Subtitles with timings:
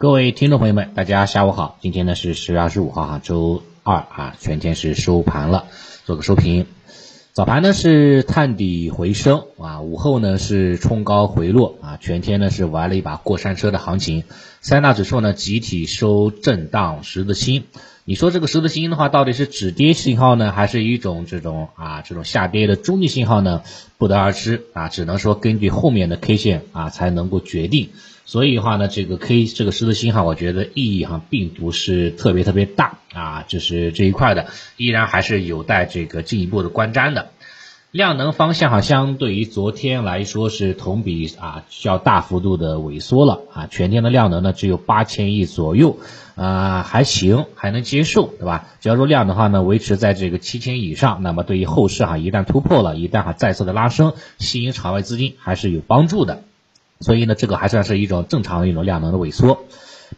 [0.00, 1.76] 各位听众朋友们，大家下午好。
[1.82, 5.66] 今天呢是十月二十五号哈，周二啊，全天是收盘了，
[6.06, 6.64] 做个收评。
[7.34, 14.24] 早盘呢是探底回升啊，午后呢是冲高回落啊，全天呢是玩了一把过山车的行情。
[14.62, 17.64] 三大指数呢集体收震荡十字星。
[18.06, 23.60] 你说这个十字星的话，到底是止跌信号呢，还是一种这种啊这种下跌的中继信号呢？
[23.98, 27.90] 不得而知啊，只能说根据后面的 K 线啊才能够决定。
[28.24, 34.46] 所以的话呢，这个 K 这个十字星哈，我觉得意义哈并不是特别特别大啊，就是这一块的，
[34.76, 37.30] 依然还是有待这个进一步的观瞻的。
[37.90, 45.98] 量能方向哈，相对于昨天来说是同比啊需要大幅度的萎缩了啊，全天的量能呢只有八千亿左右
[46.36, 48.68] 啊，还行，还能接受，对吧？
[48.80, 56.44] 只要说量的话呢维持在这个七千以上，那么对于后市哈一旦突破了，一旦哈再次的拉升，吸引场外资金还是有帮助的。
[57.00, 59.64] 所以呢，这个还算是一种正常的一种量能的萎缩。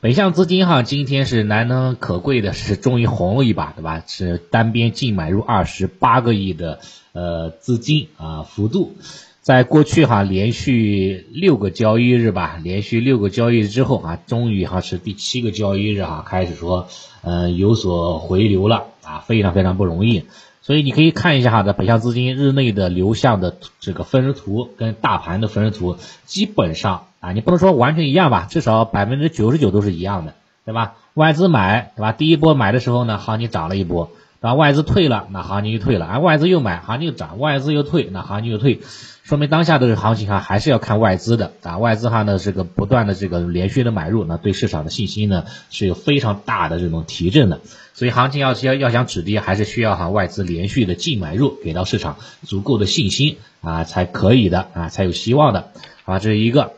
[0.00, 4.02] 北向资金哈，今天是难能可贵的，是终于红了一把，对吧？
[4.06, 6.80] 是单边净买入二十八个亿的
[7.12, 8.96] 呃资金啊幅度，
[9.42, 16.86] 在过去哈连续六个交易日吧，连续六个交易日之后啊，终于哈是第七个交易日哈开始说
[17.22, 20.26] 嗯有所回流了啊，非常非常不容易。
[20.60, 30.34] 所以你可以看一下哈，的北向资金日内的流向的这个分时图跟大盘的分时图，基本上啊，你不能说完全一样吧，至少百分之九十九都是一样的，
[30.64, 30.94] 对吧？
[31.14, 32.12] 外资买，对吧？
[32.12, 34.12] 第一波买的时候呢，行情涨了一波。
[34.42, 38.80] 啊，外资退了，那行情就退了；啊，外资又买，行情就涨；外资又退，那行情就退。
[39.22, 41.78] 说明当下的行情哈，还是要看外资的啊。
[41.78, 47.60] 外资哈呢，这个不断的这个连续的买入，那对市场的信心呢是有非常大的这种提振的。
[47.94, 55.68] 所以行情要要要想止跌，还是需要哈外资连续的净买入，给到市场足够的信心啊，才可以的啊，才有希望的
[56.04, 56.18] 啊。
[56.18, 56.72] 这是一个。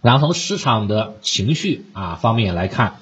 [0.00, 2.94] 然后从市场的情绪啊方面来看。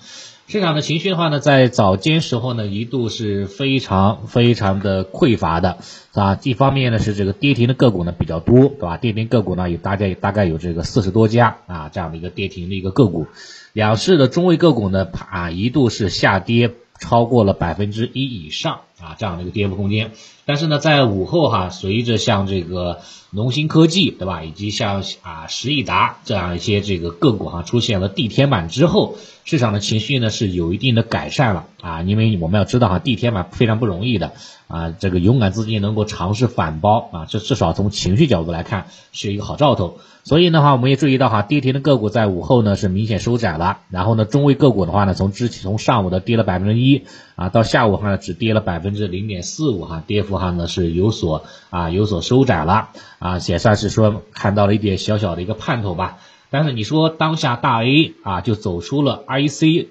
[0.49, 5.79] 市场的情绪的话呢，在早间时候呢，一度是非常非常的匮乏的，
[6.13, 8.99] 啊，一方面呢是这个跌停的个股呢比较多，对吧？
[8.99, 13.27] 跌停个股呢有大概大概有这个四十多家啊，这样的一个跌停的一个个股，
[13.73, 18.81] 两市的中位个股呢，啊，一度是下跌超过了百分之一以上。
[19.03, 20.13] 啊，这样的一个跌幅空间。
[20.45, 34.33] 但是呢，在午后哈，随着像这个农新科技，对吧，以及像啊十亿达这样一些这个个股哈，出现了地天板之后，市场的情绪呢是有一定的改善了啊，因为我们要知道哈，地天板非常不容易的
[34.67, 39.99] 啊，这个勇敢资金能够尝试反包啊，这至少从情绪角度来看是一个好兆头。
[40.25, 47.03] 所以的话，我们也注意到哈，跌停的个股在午后呢是明显收窄了，然后呢，中位个股的话呢，从之前从上午的跌了百分之一
[47.43, 50.39] 啊，到下午哈只跌了百分之零点四五哈，跌幅。
[50.39, 56.19] 哈呢是有所啊有所收窄了啊，也算是说看到了一点小小的一个盼头吧。
[56.51, 59.89] 但是你说当下大 A 啊就走出了 ICU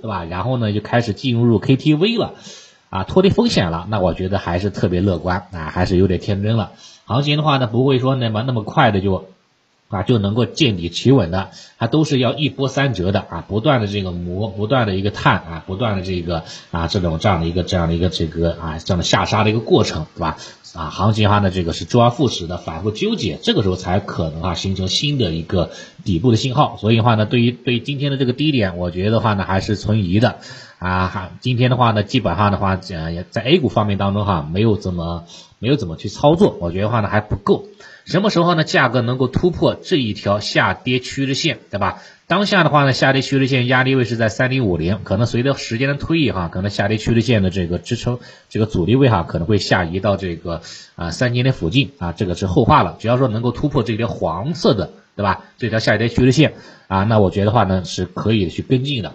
[0.00, 0.24] 对吧？
[0.24, 2.32] 然后呢就开始进入 KTV 了
[2.88, 3.86] 啊，脱离风险了。
[3.90, 6.72] 那我觉得还是特别乐观啊，还是有点天真了。
[7.04, 9.26] 行情的话呢不会说那么那么快的就。
[9.88, 20.36] 啊，就能够见底企稳的，它都是要一波三折的啊，不断的这个磨，不断的一个探啊，不断的这个啊，这种这样的一个这样的一个这个啊，这样的下杀的一个过程，对吧？
[20.74, 25.70] 啊，行情哈呢，这个是周而复始的反复纠结，这个时候才可能啊形成新的一个
[26.04, 26.76] 底部的信号。
[26.80, 30.38] 所以的话呢，对于对于今天的这个低点，我觉得话呢还是存疑的
[30.80, 31.06] 啊。
[31.06, 35.26] 哈，今天的话呢，基本上的话，呃，在 A 股方面当中哈，没有怎么
[35.60, 37.66] 没有怎么去操作，我觉得话呢还不够。
[38.04, 38.64] 什么时候呢？
[38.64, 42.02] 价格能够突破这一条下跌趋势线，对吧？
[42.26, 48.18] 当下的话呢，下跌趋势线压力位是在三零五零，可能随着时间的推移哈，可能下跌趋势线的这个支撑，
[48.50, 50.60] 这个阻力位哈，可能会下移到这个
[50.96, 52.96] 啊三千点附近啊，这个是后话了。
[52.98, 55.44] 只要说能够突破这条黄色的，对吧？
[55.56, 56.54] 这条下跌趋势线
[56.88, 59.14] 啊，那我觉得话呢是可以去跟进的，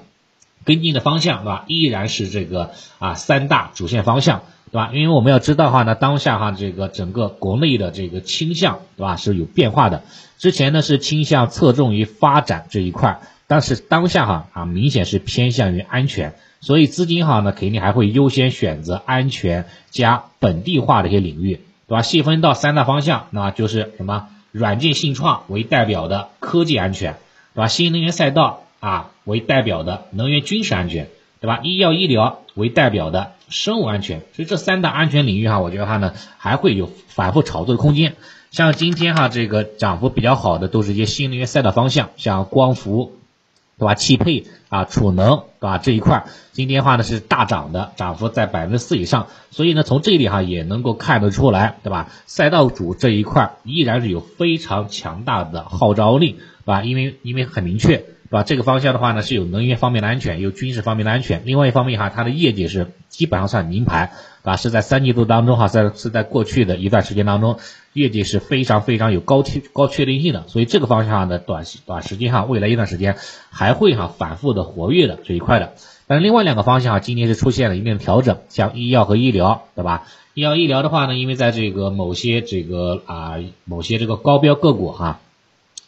[0.65, 1.65] 跟进的方向，对吧？
[1.67, 4.41] 依然是这个啊三大主线方向。
[4.71, 4.91] 对吧？
[4.93, 10.03] 因为我们要知道哈，那当下哈这个整个国内的这个倾向，对吧，是有变化的。
[10.37, 22.01] 之前呢是倾向侧重于发展这一块，但是当下哈啊明显是偏向于安全，所以资金哈呢肯定还会优先选择安全加本地化的一些领域，对吧？
[22.01, 24.27] 细分到三大方向，那就是什么？
[24.51, 27.17] 软件信创为代表的科技安全，
[27.53, 27.67] 对吧？
[27.67, 31.07] 新能源赛道啊为代表的能源军事安全。
[31.41, 31.59] 对吧？
[31.63, 38.15] 医药医疗为代表的生物安全，所以这三大安全领域哈，我觉得哈呢还会有反复炒作的空间。
[38.51, 43.13] 像今天哈这个涨幅比较好的都是一些新能源赛道方向，像光伏，
[43.77, 43.95] 对吧？
[43.95, 45.77] 汽配啊，储能，对吧？
[45.77, 49.27] 这一块今天话呢是大涨的，涨幅在百分之四以上。
[49.51, 52.09] 所以呢从这里哈也能够看得出来，对吧？
[52.25, 56.83] 赛道主这一块依然是有非常强大的号召力，对吧？
[56.83, 58.03] 因为因为很明确。
[58.29, 58.43] 对吧？
[58.43, 61.41] 这个方向的话呢，是有能源方面的安全，有军事方面的安全。
[61.45, 64.11] 另外一方面哈，它的业绩是基本上算名牌，
[64.43, 67.57] 啊，是在三季度当中哈，在是在过去的一段时间当中，
[67.91, 70.43] 业绩是非常非常有高确高确定性的。
[70.47, 73.17] 所以这个方向的短时短时间哈，未来一段时间
[73.49, 75.73] 还会哈反复的活跃的这一块的。
[76.05, 80.05] 但是另外两个方向哈，今年是出现了一定的调整，像医药和医疗，对吧？
[80.35, 85.19] 医药医疗的话呢，因为在这个某些这个啊某些这个高标个股哈，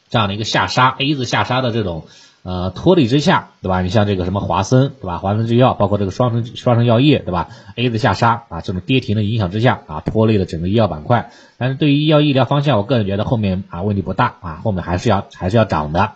[0.10, 2.08] 这样的一个下杀 A 字下杀的这种。
[2.44, 3.82] 呃，拖累之下，对吧？
[3.82, 5.20] 你像这个什么华森，对吧？
[5.20, 11.32] 华森制药，包括这个双生双生药业，对吧？A 字下杀啊，这种跌停的影响之下啊，拖累了整个医药板块。
[11.58, 16.14] 但是对于医药医疗方向，我个人觉得后面啊问题不大啊，后面还是要还是要涨的。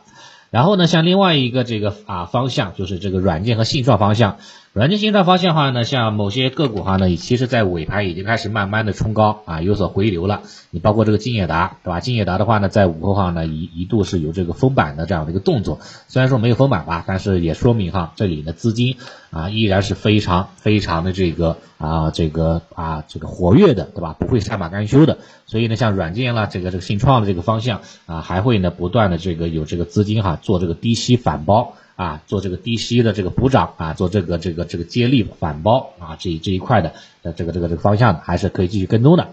[0.49, 4.37] 然后呢，像另外一个这个啊方向，就是这个软件和信创方向。
[4.75, 10.41] 软件信创方向的话呢，像某些个股哈呢，其实在尾盘已经开始慢慢的冲高啊，有所回流了。
[10.69, 12.01] 你包括这个金业达，对吧？
[12.01, 15.79] 金业达的话呢，在午后哈呢一一度是有这个封板的这样的一个动作，
[16.09, 18.97] 虽然说没有封板吧，但是也说明哈这里的资金
[19.31, 24.13] 啊依然是非常非常的这个啊这个啊这个活跃的，对吧？
[24.19, 25.19] 不会善罢甘休的。
[25.45, 31.75] 所以呢，像软件啦，这个这个信创的这个方向啊，还会呢不断的这个有这个资金哈做这个低吸反包。
[31.95, 36.93] 啊，做这个低吸的这个补涨啊，做这个这个这个接力反包啊，这一这一块的
[37.23, 39.29] 的这个这个这个方向的，还是可以继续跟踪的。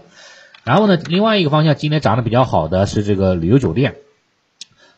[0.63, 3.95] 然后呢，另外一个方向今天涨得比较好的是这个旅游酒店。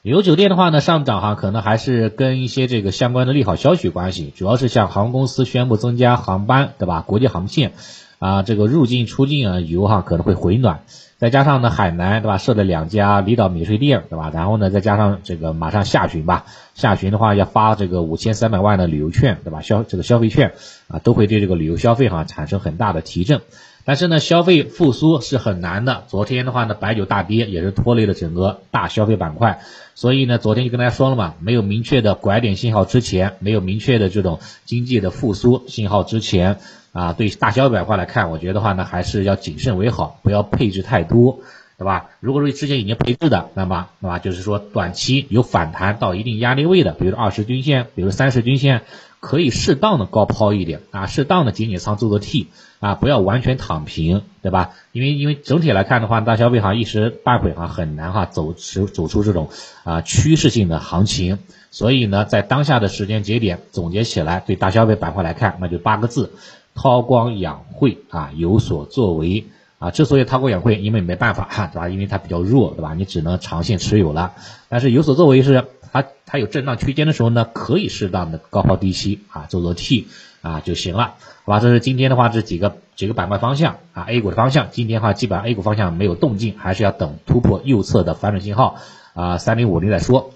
[0.04, 7.02] 旅游酒店的话呢，上涨哈，可能还是跟一些这个相关的利好消息有关系，主要是像航空公司宣布增加航班，对吧？
[7.02, 7.74] 国际航线
[8.20, 10.82] 啊，这个入境出境啊游哈可能会回暖。
[11.18, 14.32] 再加上呢，海南对吧，设了两家离岛免税店对吧？
[14.34, 19.62] 然后呢，再加上这个马上下旬吧，下旬的话要发这个五千三百万的旅游券对吧？
[19.62, 20.54] 消这个消费券
[20.90, 23.42] 啊，都会对这个旅游消费哈产生很大的提振。
[23.86, 26.04] 但是呢，消费复苏是很难的。
[26.08, 29.62] 昨天的话呢，白酒大跌也是拖累了整个大消费板块。
[29.94, 36.58] 所以呢，昨天就跟大家说了嘛，没有明确的拐点信号之前，没有明确的这种经济的复苏信号之前。
[36.96, 41.42] 啊，对大小板块来看，我觉得话呢，还是要谨慎为好，不要配置太多，
[41.78, 42.12] 对吧？
[42.22, 44.18] 如果说之前已经配置的，那么，对吧？
[44.18, 48.84] 就是说短期有反弹到一定压力位的，比如二十均线，比如三十均线，
[49.20, 52.48] 可以适当的高抛一点啊，适当的减减仓做做 T
[52.80, 54.70] 啊，不要完全躺平，对吧？
[54.94, 59.50] 因为因为整体来看的话，大消费行一时半会哈很难哈走出走出这种
[59.84, 61.40] 啊趋势性的行情，
[61.72, 66.32] 所以呢，在当下的时间节点总结起来，对大消费板块来看，那就八个字。
[66.76, 69.46] 韬光养晦啊，有所作为
[69.80, 69.90] 啊。
[69.90, 71.90] 之所以韬光养晦，因为没办法哈，对吧？
[71.90, 72.94] 因为它比较弱，对吧？
[72.94, 74.34] 你只能长线持有了。
[74.70, 80.08] 但是有所作为是它它有震荡区间的时候呢，可以适当的高抛低吸啊，做做 T
[80.42, 81.60] 啊就行了，好吧？
[81.60, 84.68] 这是今天的话这几个几个板块方向啊，A 股的方向。
[84.72, 88.76] 今天的话基本上 A 股方向没有动静，还是要等突破右侧的反转信号
[89.14, 90.32] 啊，三零五零再说。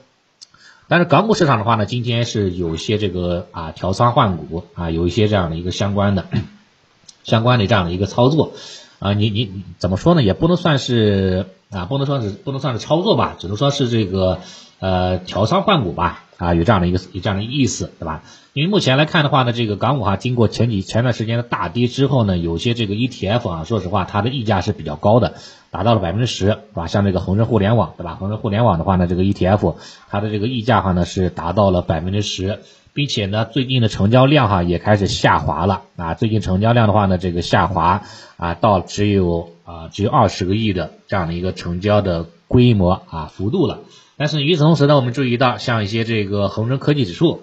[0.89, 6.25] 但是港股市场的话呢，今天是有一些这个啊调仓换股啊，有一些这样的一个相关的
[7.24, 8.53] 相关的这样的一个操作
[8.97, 10.24] 啊，你你怎么说呢？
[10.24, 14.39] 也不能算是啊，不能说是不能算是操作吧，只能说是这个
[14.79, 18.23] 呃调仓换股吧啊，有这样的一个有这样的意思，对吧？
[18.53, 25.35] 因为目前来看的话呢，这个港股哈，经过前几前段时间的大跌之后呢，有些这个 ETF 啊，说实话它的溢价是比较高的。
[25.71, 26.87] 达到了百分之十，是吧？
[26.87, 28.15] 像这个恒生互联网，对吧？
[28.19, 29.75] 恒生互联网的话呢，这个 ETF
[30.09, 32.61] 它的这个溢价哈呢是达到了百分之十，
[32.93, 36.15] 并且呢最近的成交量哈也开始下滑了啊。
[36.15, 38.01] 最近成交量的话呢，这个下滑
[38.37, 43.81] 啊到只有啊只有二十个亿的这样的一个成交的规模啊幅度了。
[44.19, 47.42] 但是与此同时呢，我们注意到像一些这个恒生科技指数，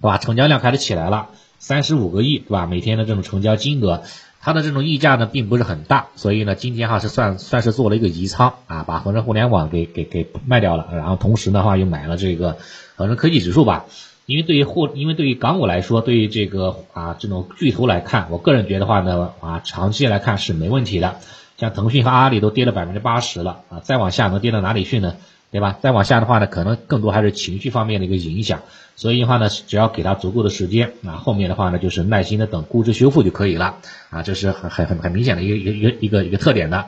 [0.00, 0.16] 对吧？
[0.16, 2.64] 成交量开始起来了，三十五个亿，对吧？
[2.64, 4.02] 每天的这种成交金额。
[4.40, 12.56] 它的这种溢价呢，并不是很大，所以呢，今天哈是算算是做了一个移仓啊，把恒生互联网给给给卖掉了，然后同时的话又买了这个
[12.96, 13.84] 恒生科技指数吧。
[14.24, 21.16] 因为对于货，因为对于港股来说，对于这个啊这种巨头来看，我个人觉得话呢啊，长期来看是没问题的。
[21.58, 25.16] 像腾讯和阿里都跌了百分之八十了啊，再往下能跌到哪里去呢？
[25.50, 25.78] 对吧？
[25.80, 28.60] 再往下的话呢，可能更多还是情绪方面的一个影响。
[28.96, 33.76] 所以的话呢，只要给他足够的时间啊，后面的话呢，就是耐心的等估值修复就可以了
[34.10, 36.86] 啊，这是很很很很明显的一个一个一个一个一个特点的。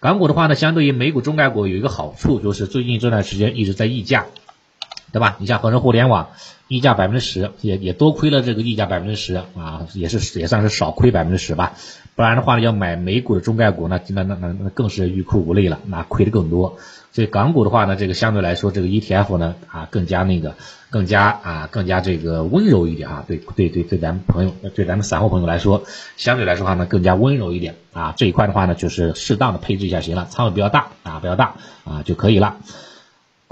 [0.00, 4.26] 港股的话呢，相对于美股中概股有一个好处，就是最近这段时间一直在溢价，
[5.12, 5.36] 对吧？
[5.38, 6.30] 你像恒生互联网
[6.66, 11.74] 溢价百分之十，也也多亏了这个溢价百分之十啊，也是也算是少亏百分之十吧。
[12.16, 16.78] 不然的话呢，要买美股的中概股，那那那那那更是欲哭无泪了，那亏的更多。
[17.12, 20.54] 所以港股的话呢，这个相对来说，这个 ETF 呢啊更加那个，
[20.88, 25.84] 更加啊更加这个温柔一点啊，对对对对，咱们朋友对咱们散户朋友来说，
[26.16, 28.14] 相对来说话呢更加温柔一点啊。
[28.16, 32.56] 这一块的话呢，就是适当的配置一下行了，仓位比较大啊，比较大啊就可以了。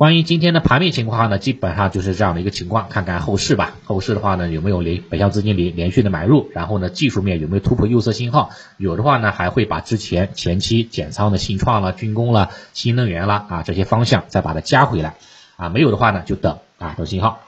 [0.01, 3.75] 关于今天的盘面情况呢，基本上就是这样的一个情况，看看后市吧。
[3.85, 6.49] 后市的话呢，有没有连北向资金连连续的买入？
[6.55, 8.49] 然后呢，技术面有没有突破右侧信号？
[8.79, 15.17] 有的话呢，还会把之前前期减仓的信创了、军工了、新能源了啊这些方向再把它加回来
[15.57, 15.69] 啊。
[15.69, 17.41] 没有的话呢，就等啊等信号。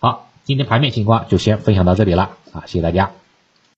[0.00, 3.10] 好，今天盘面情况就先分享到这里了啊，谢谢大家。